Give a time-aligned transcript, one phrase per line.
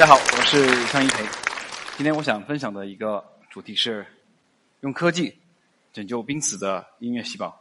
[0.00, 1.22] 大家好，我是向一培。
[1.98, 4.06] 今天我想分享的一个主题是
[4.80, 5.38] 用科技
[5.92, 7.54] 拯救濒死的音乐细胞。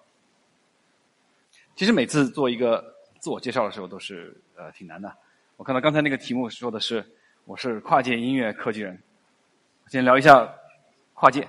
[1.76, 5.14] 其实每次做一个自我介绍的时候都是呃挺难的。
[5.58, 7.06] 我看到刚才那个题目说的是
[7.44, 8.98] 我是跨界音乐科技人。
[9.88, 10.50] 先聊一下
[11.16, 11.46] 跨界。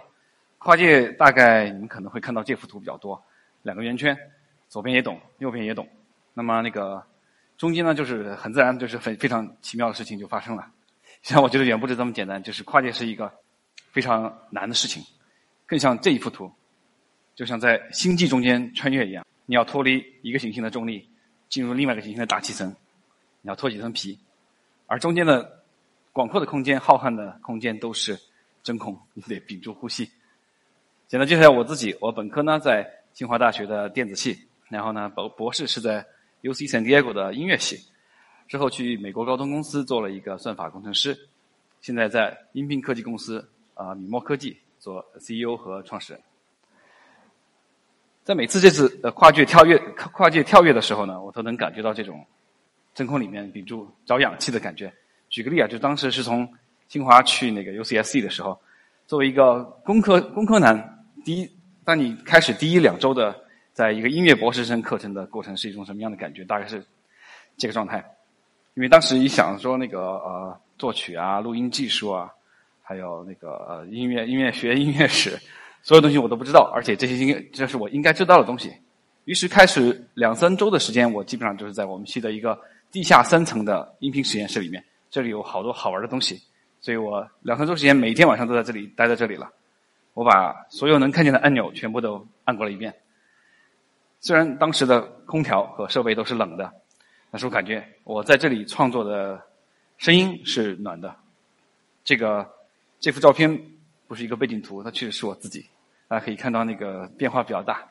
[0.59, 3.23] 跨界大概你们可能会看到这幅图比较多，
[3.63, 4.19] 两个圆圈，
[4.69, 5.89] 左边也懂，右边也懂。
[6.35, 7.01] 那么那个
[7.57, 10.69] 中间呢，就是很自然，就是非非常奇妙的事情就发生了。
[11.23, 13.33] 实际上我觉得远不止这么简单，就是跨界是一个
[13.93, 15.03] 非常难的事情，
[15.67, 16.51] 更像这一幅图，
[17.35, 19.27] 就像在星际中间穿越一样。
[19.47, 21.09] 你要脱离一个行星的重力，
[21.49, 22.69] 进入另外一个行星的大气层，
[23.43, 24.19] 你要脱几层皮，
[24.87, 25.63] 而中间的
[26.13, 28.19] 广阔的空间、浩瀚的空间都是
[28.63, 30.09] 真空，你得屏住呼吸。
[31.09, 36.07] 简单介绍一下我自己，我本科呢在清华大学的电子系，然后呢博博士是在
[36.43, 37.77] U C San Diego 的音乐系，
[38.51, 41.17] 之后去美国高通公司做了一个算法工程师，
[41.81, 46.21] 现在在音频科技公司啊米墨科技做 CEO 和创始人。
[48.25, 52.27] 在每次这次呃跨界跳跃跨界跳跃的时候呢，我都能感觉到这种
[52.93, 54.93] 真空里面屏住找氧气的感觉。
[55.29, 56.53] 举个例啊，就当时是从
[56.89, 58.61] 清华去那个 U C S C 的时候，
[59.07, 61.07] 作为一个工科工科男。
[61.25, 61.49] 第一，
[61.85, 63.33] 当你开始第一两周的
[63.73, 66.45] 在一个音乐博士生课程的过程是一种什么样的感觉？
[66.45, 66.85] 大概是
[67.57, 68.05] 这个状态。
[68.75, 72.31] 因为当时一想说那个呃作曲啊、录音技术啊，
[72.83, 75.39] 还有那个音乐音乐学音乐史，
[75.83, 78.73] 所有东西我都不知道，而且这些应该这是我应该知道的东西。
[79.25, 82.59] 于是开始两三周的时间，我基本上就是在我们系的一个
[82.91, 86.41] 地下三层的音频实验室里面，这里有好多好玩的东西，
[86.81, 89.51] 所以我两三周时间每天晚上都在这里待在这里了。
[90.15, 92.95] 我把所有能看见的按钮全部都按过了一遍。
[94.21, 96.73] 虽然当时的空调和设备都是冷的，
[97.31, 99.41] 那时候感觉我在这里创作的
[99.99, 101.15] 声音是暖的。
[102.05, 102.49] 这个
[102.99, 103.61] 这幅照片
[104.09, 105.67] 不是一个背景图，它确实是我自己。
[106.09, 107.87] 大家可以看到那个变化比较大。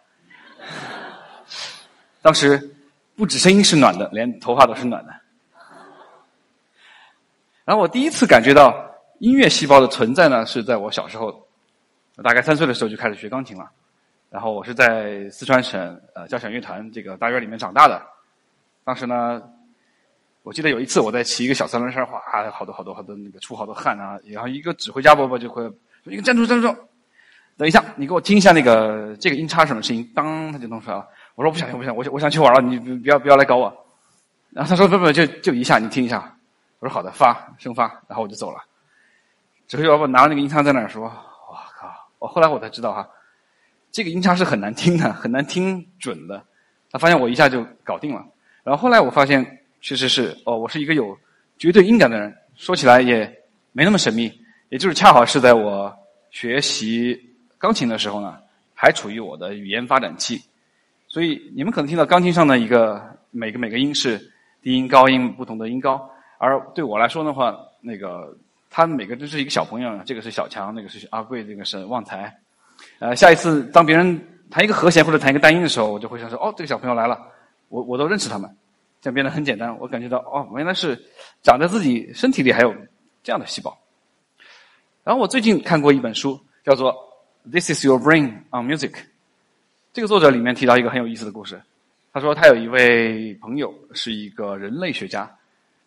[2.22, 2.76] 当时
[3.16, 5.14] 不止声音是暖的，连头发都是暖的。
[7.66, 8.74] 然后我第一次感觉到
[9.20, 11.48] 音乐细胞的存在呢，是在我小时候。
[12.22, 13.72] 大概三岁的时候就开始学钢琴了，
[14.30, 18.06] 然后我是在四川省呃交响乐团这个大院里面长大的。
[18.84, 19.42] 当时呢，
[20.44, 22.20] 我记得有一次我在骑一个小三轮车，哗，
[22.52, 24.18] 好多好多好多那个出好多汗啊。
[24.26, 25.62] 然后一个指挥家伯伯就会
[26.04, 26.74] 说：“一个站住站住，
[27.58, 31.08] 等一下，你给我听一下那个这个音叉什么声音？”当他就弄出来了。
[31.36, 33.86] 我说：“不想听，不想，我想我想去玩了，你不要不要来搞我。”
[34.52, 36.36] 然后他说：“不不，就就一下，你听一下。”
[36.80, 38.58] 我说：“好的，发声发。”然后我就走了。
[39.68, 41.12] 指挥家伯伯拿着那个音叉在那儿说。
[42.18, 43.10] 我后来我才知道哈，
[43.94, 46.44] 这个音叉是很难听的，很难听准的。
[46.92, 48.26] 他发现我一下就搞定了。
[48.64, 51.18] 然后后来我发现，确实是哦，我是一个有
[51.58, 52.34] 绝对音感的人。
[52.56, 53.32] 说起来也
[53.72, 54.32] 没那么神秘，
[54.70, 55.94] 也就是恰好是在我
[56.30, 57.20] 学习
[57.58, 58.38] 钢琴的时候呢，
[58.74, 60.42] 还处于我的语言发展期。
[61.08, 64.18] 所以你们可能听到钢琴上的一个每个每个音是
[64.62, 68.38] 低音、高音不同的音高，而对我来说的话，那个。
[68.72, 72.32] 他们每个都是一个小朋友，这个是小强，那个是阿贵，这个是旺财。
[73.00, 74.22] 呃，下一次当别人
[74.52, 77.20] 弹一个和弦或者弹一个单音的时候，我就会想说：哦，这个小朋友来了，
[77.70, 78.54] 我我都认识他们，
[79.02, 79.78] 这样变得很简单。
[79.80, 81.02] 我感觉到哦，原来是
[81.42, 82.76] 长在自己身体里还有
[83.24, 83.78] 这样的细胞。
[85.04, 86.94] 然后我最近看过一本书，叫做
[87.52, 88.92] 《This Is Your Brain on Music》。
[89.94, 91.60] 这个作者里面提到一个很有意思的故事。
[92.12, 95.30] 他说他有一位朋友是一个人类学家，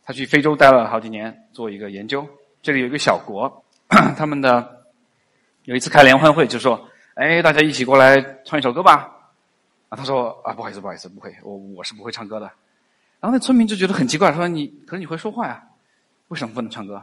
[0.04, 2.26] 他去非洲待了好几年做一个研究。
[2.62, 4.84] 这里有一个小国，他们的
[5.64, 9.10] 有一次开联欢会，就说：“哎，大家一起过来唱一首歌吧。”
[9.96, 12.46] 他说：“啊，不好意思，不好意思，不会，我我是不会唱歌的。”
[13.20, 15.62] 然后那村民就觉得很奇怪，说：“你可是你会说话呀，
[16.28, 17.02] 为什么不能唱歌？”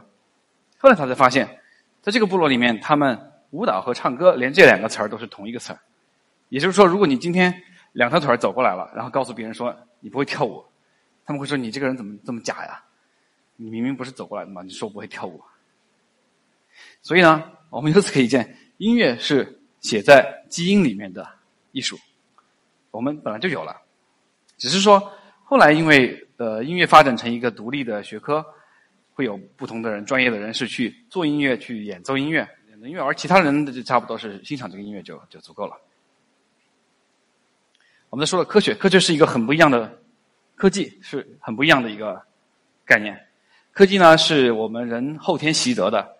[0.78, 1.60] 后来他才发现，
[2.02, 5.78] 在这个部落里面，他们舞蹈和唱歌连这两个词儿都是同一个词儿。
[6.48, 7.62] 也就是说，如果你今天
[7.92, 10.64] 两条腿走过来了，然后告诉别人说你不会跳舞，
[11.24, 12.82] 他们会说你这个人怎么这么假呀？
[13.56, 14.62] 你明明不是走过来的嘛？
[14.62, 15.40] 你说不会跳舞。
[17.02, 21.28] 所以呢，我们由此可以见，音乐是写在基因里面的
[21.72, 21.98] 艺术，
[22.90, 23.76] 我们本来就有了，
[24.56, 25.12] 只是说
[25.44, 28.44] 后来因为呃音乐发展成一个独立的学科，
[29.12, 32.38] 会有不同的人、专业的人士去做音乐、去演奏音乐、
[32.68, 35.76] 演奏音乐，而其他人就差不多是欣赏这个音乐就就足够了。
[38.08, 39.96] 我们说了科学，科学是一个很不一样的
[40.56, 42.20] 科技，是很不一样的一个
[42.84, 43.16] 概念。
[43.72, 46.16] 科技呢，是我们人后天习得的。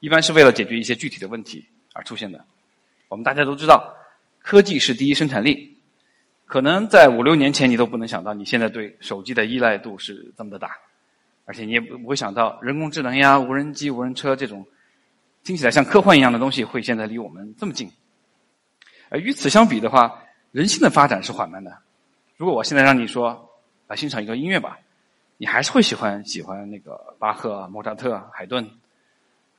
[0.00, 2.42] 一般是为了解决一些具体的问题而出现的。
[3.08, 3.94] 我们大家都知道，
[4.38, 5.73] 科技是第一生产力。
[6.46, 10.70] 可能在五六年前，你都不能想到，你现在对手机的依赖度是这么的大。
[11.46, 14.66] 而且你也不会想到人工智能呀、无人机、无人车这种
[15.42, 17.90] 听起来像科幻一样的东西会现在离我们这么近。
[19.10, 21.76] 而与此相比的话，人性的发展是缓慢的。
[22.38, 23.46] 如果我现在让你说
[23.88, 24.78] 来欣赏一个音乐吧，
[25.36, 28.66] 你还是会喜欢喜欢那个巴赫、莫扎特、海顿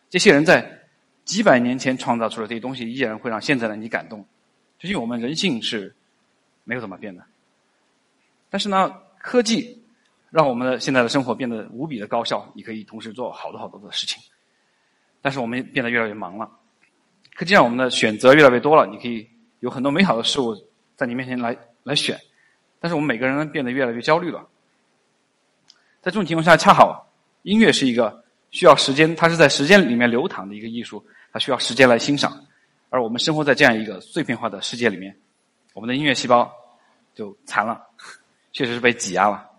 [0.10, 0.80] 这些人在
[1.24, 4.26] 几百年前创造出的这些东西，依然会让现在的你感动。
[4.80, 5.96] 就因为我们人性是
[6.66, 7.24] 没有怎么变的。
[8.50, 9.82] 但是呢，科技
[10.30, 14.22] 让我们的现在的生活变得无比的高效，你可以同时做好多好多的事情。
[15.22, 16.50] 但是我们变得越来越忙了，
[17.36, 19.28] 科技让我们的选择越来越多了，你可以
[19.62, 20.56] 有很多美好的事物
[20.96, 22.20] 在你面前来来选。
[22.80, 24.48] 但是我们每个人变得越来越焦虑了。
[26.02, 31.04] 在这种情况下，恰好音乐是一个需要时间，它是在时间里面流淌的一个艺术，
[31.34, 32.46] 它需要时间来欣赏。
[32.90, 35.18] 而我们生活在这样一个碎片化的世界里面，
[35.76, 36.50] 我们的音乐细胞
[37.14, 37.86] 就残了，
[38.54, 39.52] 确实是被挤压了。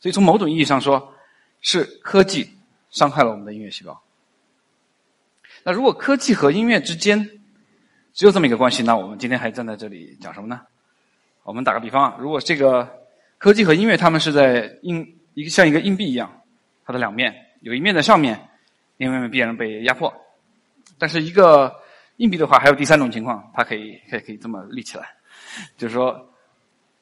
[0.00, 1.14] 所以从某种意义上说，
[1.60, 2.50] 是科技
[2.90, 4.02] 伤害了我们的音乐细胞。
[5.62, 7.30] 那如果科技和音乐之间
[8.12, 10.60] 只有这么一个关系，那我们今天还站在这里讲什么呢？
[11.44, 13.06] 我们打个比方啊，如果这个
[13.38, 16.42] 科技和音乐，它们是在硬一个像一个硬币一样，
[16.84, 18.48] 它的两面有一面在上面，
[18.96, 20.12] 另一面必然被压迫。
[20.98, 21.74] 但是一个
[22.16, 25.14] 硬币的话，还有第三种情况，它可以可以可以这么立起来，
[25.76, 26.28] 就是说，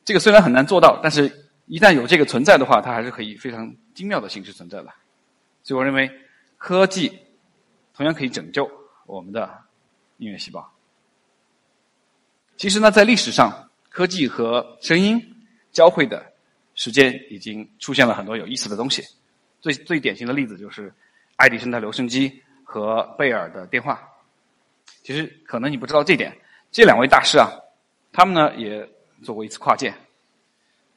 [0.05, 4.89] 这个虽然很难做到，但是一旦有这个存在的话，它还是可以非常精妙的形式存在的。
[5.63, 6.11] 所以我认为
[6.57, 7.19] 科技。
[7.95, 8.69] 同样可以拯救
[9.05, 9.49] 我们的
[10.17, 10.67] 音乐细胞。
[12.57, 15.23] 其实呢，在历史上，科技和声音
[15.73, 16.25] 交汇的
[16.75, 19.05] 时间已经出现了很多有意思的东西。
[19.61, 20.91] 最最典型的例子就是
[21.37, 24.03] 爱迪生的留声机和贝尔的电话。
[25.03, 26.35] 其实可能你不知道这点，
[26.71, 27.47] 这两位大师啊，
[28.13, 28.89] 他们呢也
[29.23, 29.93] 做过一次跨界。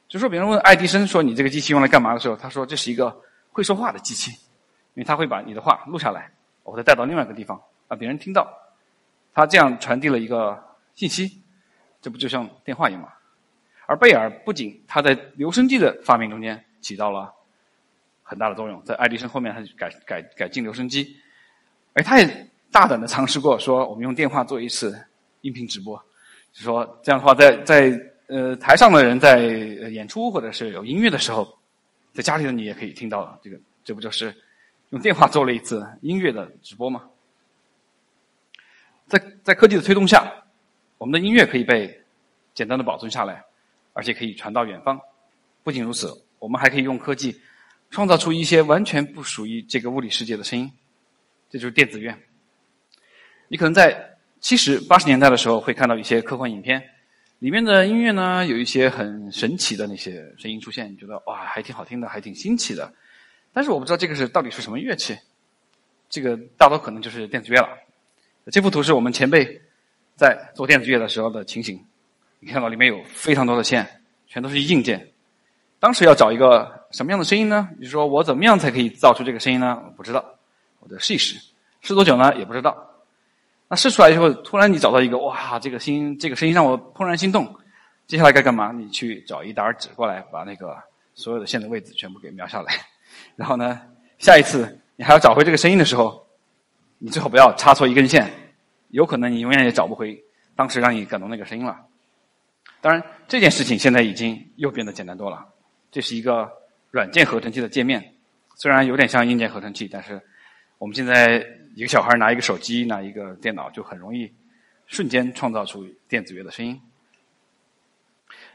[0.08, 3.20] 就说别人问爱迪生说：“你这个机器用来干嘛？”的时候，他说：“这是一个
[3.50, 6.30] 会说话的机器，因为他会把你的话录下来。”
[6.62, 8.52] 我再带到另外一个地方，让别人听到，
[9.32, 10.60] 他这样传递了一个
[10.94, 11.40] 信息，
[12.00, 13.08] 这不就像电话一样吗？
[13.86, 17.32] 而贝尔不仅他在留声机的发明中间起到了
[18.24, 21.16] 很大的作用，在爱迪生后面他改改改进留声机，
[21.92, 25.00] 而他也大胆的尝试过说，我们用电话做一次
[25.42, 26.00] 音频直播，
[26.56, 29.40] 就说这样的话，在在呃台上的人在
[29.90, 31.58] 演出或者是有音乐的时候，
[32.14, 34.34] 在家里的你也可以听到了这个，这不就是？
[34.90, 37.10] 用电话做了一次音乐的直播吗？
[39.06, 40.32] 在在科技的推动下，
[40.96, 42.02] 我们的音乐可以被
[42.54, 43.44] 简单的保存下来，
[43.92, 44.98] 而且可以传到远方。
[45.62, 47.38] 不仅如此，我们还可以用科技
[47.90, 50.72] 创造出一些完全不属于这个物理世界的声音，
[51.50, 52.16] 这就是电子乐。
[53.48, 54.15] 你可能在
[54.46, 56.80] 七十八十年代的时候会看到一些科幻影片，
[57.40, 62.92] 里面的音乐呢有一些很神奇的那些声音出现，你觉得哇还挺好听的，还挺新奇的。
[63.52, 65.18] 但是我不知道这个是到底是什么乐器，
[66.08, 67.70] 这个大多可能就是电子乐了。
[68.52, 69.60] 这幅图是我们前辈
[70.14, 71.84] 在做电子乐的时候的情形，
[72.38, 73.84] 你看到里面有非常多的线，
[74.28, 75.08] 全都是硬件。
[75.80, 77.68] 当时要找一个什么样的声音呢？
[77.80, 79.82] 你说我怎么样才可以造出这个声音呢？
[79.84, 80.24] 我不知道，
[80.78, 81.34] 我得试一试，
[81.80, 82.32] 试多久呢？
[82.36, 82.85] 也不知道。
[83.68, 87.52] 那试出来以后，突然你找到一个，哇，这个声音，这个声音让我怦然心动。
[88.06, 88.70] 接下来该干嘛？
[88.70, 90.76] 你去找一沓纸过来，把那个
[91.14, 92.72] 所有的线的位置全部给描下来。
[93.34, 93.80] 然后呢，
[94.18, 96.24] 下一次你还要找回这个声音的时候，
[96.98, 98.30] 你最好不要插错一根线，
[98.90, 100.16] 有可能你永远也找不回
[100.54, 101.76] 当时让你感动那个声音了。
[102.80, 105.44] 当然，这件事情现在已经又变得简单多了。
[105.90, 106.48] 这是一个
[106.92, 108.14] 软件合成器的界面，
[108.54, 110.20] 虽然有点像硬件合成器，但是
[110.78, 111.44] 我们现在
[111.76, 114.32] 一个小孩拿一个手机、拿一个电脑，就很容易
[114.86, 116.80] 瞬间创造出电子乐的声音。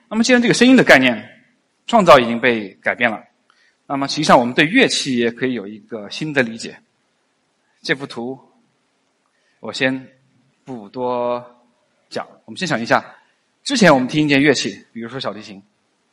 [0.09, 1.23] 那么，既然这个声音的概念
[1.85, 3.23] 创造已经被改变了。
[3.85, 6.75] 那么，实际上我们对乐器也可以有一个新的理解。
[7.83, 8.39] 这幅图，
[9.59, 10.09] 我先
[10.65, 11.45] 不多
[12.09, 12.27] 讲。
[12.45, 13.05] 我们先想一下，
[13.61, 15.61] 之前我们听一件乐器，比如说小提琴，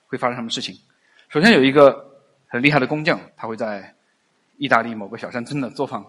[0.08, 0.78] 会发生什么事情？
[1.30, 2.06] 首先有一个
[2.48, 3.94] 很厉害的工匠，他会在
[4.58, 6.04] 意大利某个小山村的作坊，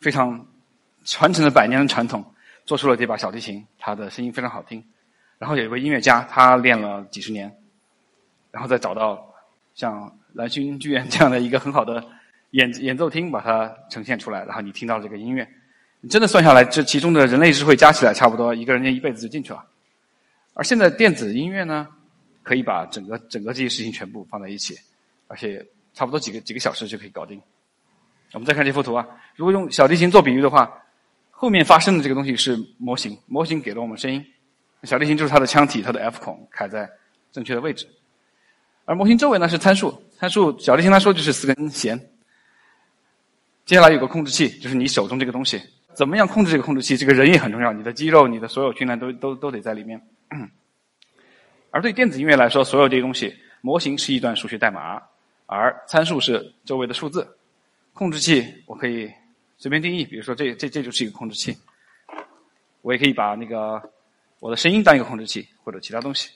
[0.00, 0.46] 非常
[1.04, 2.24] 传承了百年的传统，
[2.64, 4.84] 做出了这把小提琴，它的声音非常好听。
[5.38, 7.54] 然后有一位音乐家，他练了几十年，
[8.50, 9.34] 然后再找到
[9.74, 10.14] 像。
[10.34, 12.06] 蓝星剧院这样的一个很好的
[12.50, 15.48] 演演奏厅，把它呈现出来，然后你听到这个音乐，
[16.00, 19.64] 你真的算下来，这其中的人类智慧加起来，差不多一个人一辈子就进去了。
[20.52, 21.88] 而现在电子音乐呢，
[22.42, 24.76] 可以把整个整个这些事情全部放在一起，
[25.28, 27.40] 而且差不多几个几个小时就可以搞定。
[28.32, 29.06] 我们再看这幅图啊，
[29.36, 30.70] 如果用小提琴做比喻的话，
[31.30, 34.24] 后面发生的这个东西是模型，模型给了我们声音，
[34.82, 36.90] 小提琴就是它的腔体，它的 F 孔开在
[37.32, 37.88] 正确的位置。
[38.84, 41.98] 而模型周围呢是参数，参数小提琴来说就是四根弦。
[43.64, 45.60] 接下来有个控制器，就是你手中这个东西，
[45.94, 46.96] 怎么样控制这个控制器？
[46.96, 50.00] 这个人也很重要，你的肌肉、你的所有训练都都都得在里面。
[51.70, 55.02] 而对电子音乐来说，所有这些东西，模型是一段数学代码，
[55.46, 57.37] 而参数是周围的数字。
[57.98, 59.12] 控制器我可以
[59.56, 61.58] 随便定义，比如说这这这就是一个控制器，
[62.80, 63.90] 我也可以把那个
[64.38, 66.30] 我的声音当一个控制器或者其他东西。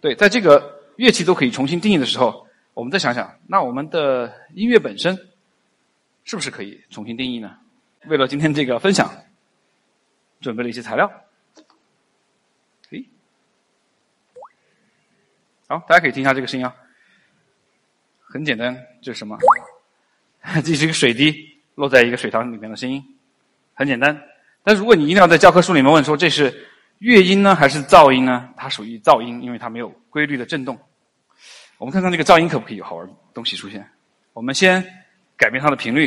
[0.00, 2.44] 对，在这个乐器都可以重新定义的时候。
[2.74, 5.16] 我们再想想，那我们的音乐本身
[6.24, 7.56] 是不是可以重新定义呢？
[8.04, 9.10] 为了今天这个分享，
[10.40, 11.10] 准备了一些材料。
[12.90, 13.08] 诶，
[15.68, 16.76] 好，大家可以听一下这个声音啊，
[18.36, 19.38] 很简单，这是什么？
[20.62, 23.02] 这是一个水滴落在一个水塘里面的声音，
[23.72, 24.14] 很简单。
[24.62, 28.50] 但如果你一定要在教科书里面问说这是乐音呢还是噪音呢？
[28.54, 30.78] 它属于噪音，因为它没有规律的振动。
[31.78, 33.88] 我们看看这个噪音可不可以有好玩的东西出现？
[34.34, 34.84] 我们先
[35.34, 36.06] 改变它的频率，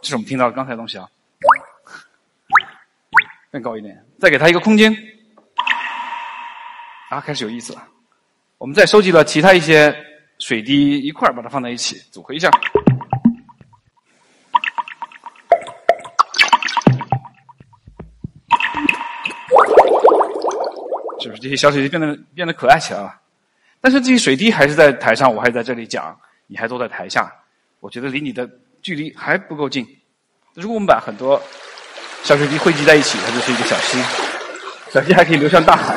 [0.00, 1.06] 这是我们听到的刚才的东西啊，
[3.52, 4.96] 更高一点，再给它一个空间，
[7.10, 7.86] 啊，开始有意思了。
[8.56, 9.94] 我们再收集了其他一些
[10.38, 12.50] 水滴一块儿把它放在一起，组合一下，
[21.20, 23.20] 是不是这些小水滴变得变得可爱起来了？
[23.80, 27.32] 但是这些水滴还是在台上，我还在这里讲，你还坐在台下，
[27.80, 28.48] 我觉得离你的
[28.82, 29.86] 距离还不够近。
[30.54, 31.40] 如果我们把很多
[32.22, 33.98] 小水滴汇集在一起，它就是一个小溪，
[34.90, 35.96] 小溪还可以流向大海，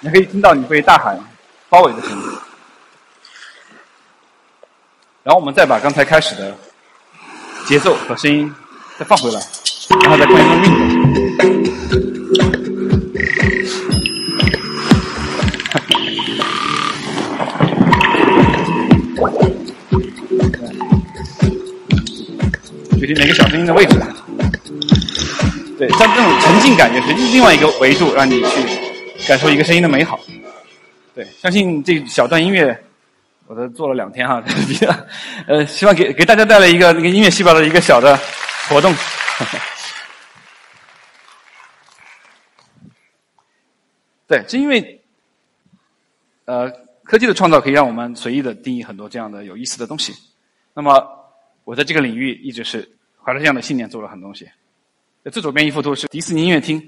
[0.00, 1.18] 你可以听到你被大海
[1.68, 2.16] 包围的声音。
[5.22, 6.54] 然后我们再把刚才开始的
[7.66, 8.54] 节奏和声音
[8.98, 9.40] 再放回来，
[10.02, 10.76] 然后再看一个命动。
[22.98, 24.00] 决定每个小声音的位置。
[25.78, 28.48] 对，像这种沉浸感也是另外一个维度，让你去
[29.28, 30.18] 感受一个声音的美好。
[31.16, 32.78] 对，相信这小段音乐，
[33.46, 34.44] 我都做了两天哈，
[35.48, 38.14] 呃，希望给给大家带来一个那个音乐细胞的一个小的
[38.68, 38.94] 活动。
[44.28, 45.02] 对，是因为，
[46.44, 46.70] 呃，
[47.02, 50.12] 科技的创造可以让我们随意的定义很多这样的有意思的东西。
[50.74, 51.02] 那么，
[51.64, 52.86] 我在这个领域一直是。
[53.26, 54.48] 怀着这样的信念做了很多东西。
[55.32, 56.80] 最左边一幅图是迪士尼音乐厅，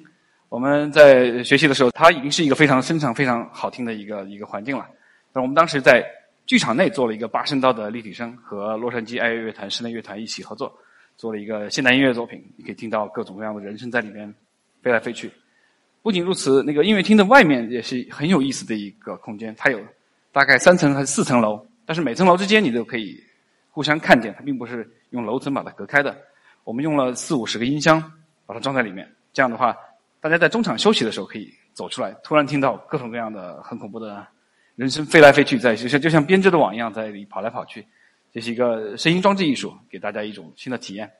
[0.48, 4.88] 我们在学习的时候，它已经是一个非常声场、非常好听的一个一个环境了。
[5.32, 6.02] 那我们当时在
[6.46, 10.72] 剧场内做了一个八声道的立体声，和洛杉矶爱乐乐团室内乐团一起合作，
[11.18, 12.42] 做了一个现代音乐作品。
[12.56, 14.32] 你可以听到各种各样的人声在里面
[14.82, 15.30] 飞来飞去。
[16.00, 19.78] 不仅如此，那个音乐厅的外面也是很有意思的一个空间，它有
[20.32, 23.22] 大概三层还是四层楼，但是每层楼之间你都可以
[23.68, 26.16] 互相看见，它并不是用楼层把它隔开的。
[26.64, 28.00] 我们用了四五十个音箱
[28.46, 29.76] 把它装在里面，这样的话，
[30.20, 34.26] 大家在中场休息的时候可以走出来，突然听到各种各样的很恐怖的
[34.74, 37.86] 人声飞来飞去，在就像就像编织的网一样在里跑来跑去，
[38.32, 41.10] 这是一个声音装置艺术，给大家一种新的体验。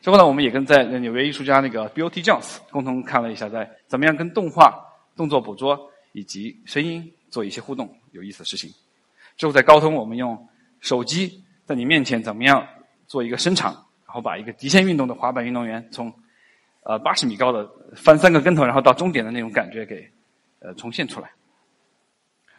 [0.00, 4.82] 之后呢，我们也跟在纽约艺术家那个 B O T Jones 共同看了一下，在怎么样跟动画、
[5.14, 5.78] 动作捕捉
[6.12, 8.70] 以及声音做一些互动有意思的事情。
[9.36, 10.48] 之后在高通，我们用
[10.80, 12.66] 手机在你面前怎么样？
[13.06, 13.72] 做一个伸长，
[14.06, 16.14] 然后把一个极限运动的滑板运动员从
[16.82, 20.10] 呃八十米高的翻三个跟头，然后到终点的那种感觉给
[20.60, 21.30] 呃重现出来。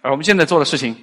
[0.02, 0.96] 而我们现在做的事情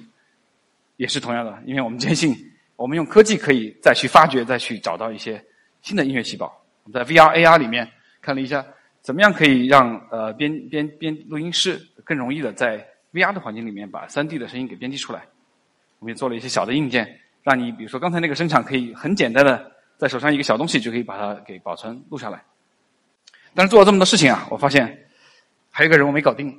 [0.97, 2.35] 也是同样的，因为我们坚信
[2.75, 5.43] 我们用科技可以再去发掘、再去找到一些
[5.81, 6.45] 新的音乐细胞。
[6.83, 7.89] 我们在 VR、AR 里面
[8.21, 8.65] 看了一下，
[9.01, 15.25] 怎么样可以让呃编编编录音师更容易的在 VR 的环境里面把 3D 的声音给编辑出来。
[15.99, 17.19] 我们也做了一些小的硬件。
[17.41, 22.43] 让你比如说刚才那个声场可以很简单的在手上一个小东西就可以把它给保存录下来，
[23.53, 25.07] 但是做了这么多事情啊，我发现
[25.69, 26.51] 还有一个人我没搞定，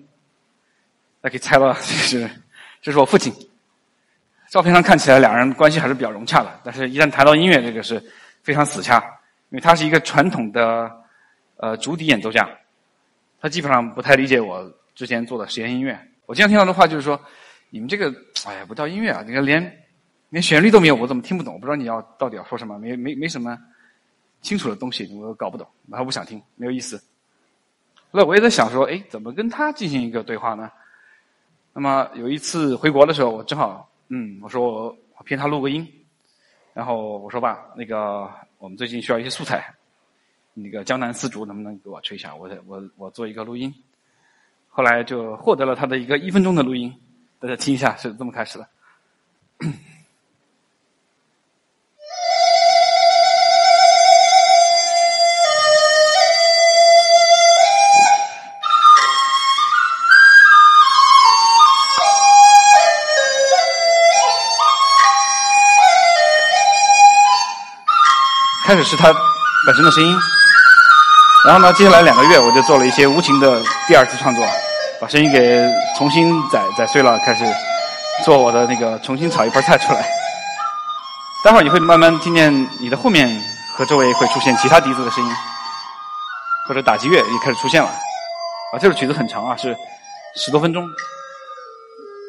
[1.20, 2.30] 大家可以猜到这是
[2.82, 3.32] 这是我父亲。
[4.50, 8.02] 照片上看起来两人关系还是比较融洽的，但是一旦谈到音乐，这个是
[8.42, 8.98] 非常死掐，
[9.50, 10.90] 因为他是一个传统的
[11.56, 12.48] 呃竹笛演奏家，
[13.40, 15.98] 他基本上不太理解我之前做的实验音乐。
[16.26, 17.20] 我经常听到的话就是说，
[17.70, 18.12] 你们这个
[18.46, 19.76] 哎呀不叫音乐啊，你看连。
[20.32, 21.54] 连旋律都没有，我怎么听不懂？
[21.54, 23.58] 我不知道你要到底要说什么，没没没什么
[24.42, 27.02] 清楚的东西，我搞不懂，然后不想听，没有意思。
[28.10, 30.70] 那我也在想说，哎，怎么跟他进行一个对话呢？
[31.72, 35.86] 那么有一次回国的时候，我正好，嗯，我说我我骗他录个音，
[36.74, 38.28] 然后我说吧，那个
[38.58, 39.72] 我们最近需要一些素材，
[40.54, 42.34] 那个江南丝竹能不能给我吹一下？
[42.34, 43.72] 我我我做一个录音。
[44.68, 46.92] 后来就获得了他的一个一分钟的录音，
[47.38, 48.68] 大家听一下，是这么开始的。
[68.70, 69.12] 开始是他
[69.66, 70.16] 本身的声音，
[71.44, 74.46] 然后呢，接下来两个月我就做了一些无情的第二次创作，
[75.00, 77.44] 把声音给重新宰宰碎了，开始
[78.24, 80.08] 做我的那个重新炒一盘菜出来。
[81.44, 83.28] 待会儿你会慢慢听见你的后面
[83.76, 85.34] 和周围会出现其他笛子的声音，
[86.68, 87.88] 或者打击乐也开始出现了。
[87.88, 89.76] 啊，这首曲子很长啊，是
[90.36, 90.88] 十多分钟。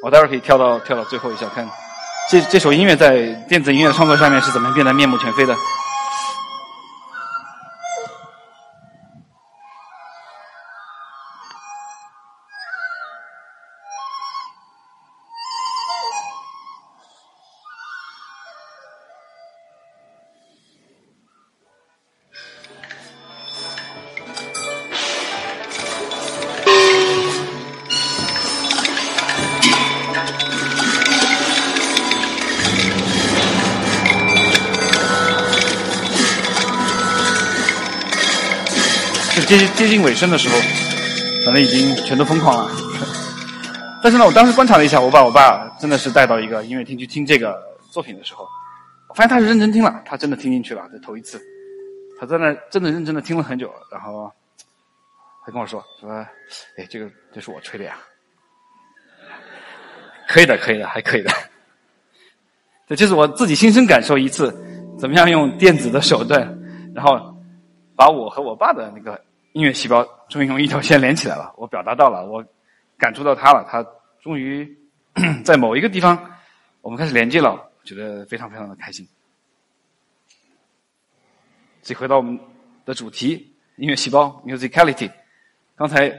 [0.04, 1.70] 我待会儿可以跳到跳到最后一下，看
[2.32, 5.56] 这这首音乐在电子音乐创作上面是怎么变得面目全非的。
[39.46, 40.56] 接接近尾声的时候，
[41.46, 42.72] 可能已经全都疯狂了。
[44.04, 47.56] 但是呢，我当时观察了一下，我把我爸真的是带到一个音乐厅去听这个
[47.92, 48.48] 作品的时候，
[49.08, 51.40] 我发现他是认真听了，他真的听进去了，这头一次，
[52.20, 54.32] 他在那真的认真的听了很久，然后
[55.46, 56.10] 他跟我说说，
[56.78, 57.96] 哎，这个这是我吹的呀，
[60.28, 61.30] 可以的，可以的，还可以的。
[62.88, 64.52] 这就是我自己亲身感受一次，
[64.98, 66.42] 怎么样用电子的手段，
[66.96, 67.36] 然后
[67.96, 69.22] 把我和我爸的那个。
[69.54, 72.44] 音乐细胞终于用一条线连起来了，我表达到了，我
[72.98, 73.86] 感触到它了，它
[74.22, 74.68] 终于
[75.44, 76.18] 在某一个地方，
[76.82, 79.08] 我们开始连接了，我觉得非常非常的开心。
[81.82, 82.40] 所以回到我们
[82.86, 85.12] 的主题，音乐细胞 （musicality）。
[85.76, 86.14] 刚才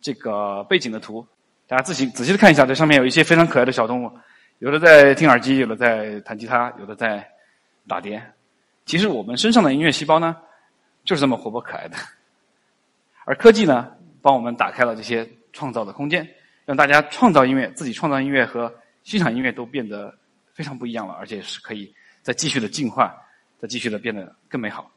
[0.00, 1.24] 这个背景的图，
[1.68, 4.10] 大家自己仔细的看一下，这上面有一些非常可爱的小动物，
[4.58, 7.24] 有的在听耳机，有的在弹吉他，有的在
[7.86, 8.20] 打碟。
[8.86, 10.36] 其实我们身上的音乐细胞呢，
[11.04, 11.96] 就是这么活泼可爱的。
[13.24, 16.28] 而科技呢，帮我们打开了这些创造的空间，
[16.64, 18.72] 让大家创造音乐、自己创造音乐和
[19.04, 20.16] 欣赏音乐都变得
[20.52, 23.14] 非常不一样了，而且是可以再继续的进化，
[23.58, 24.90] 再继续的变得更美好。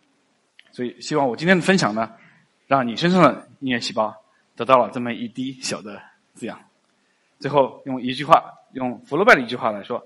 [0.72, 2.12] 所以，希望我今天的分享呢，
[2.68, 4.14] 让你身上的音乐细胞
[4.56, 6.02] 得到了这么一滴小的
[6.34, 6.60] 滋养。
[7.40, 10.06] 最后，用一句话，用福楼拜的一句话来说：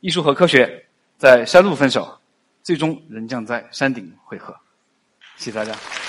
[0.00, 0.86] 艺术和科学
[1.18, 2.18] 在山路分手，
[2.62, 4.56] 最终仍将在山顶汇合。
[5.36, 5.99] 谢谢大家。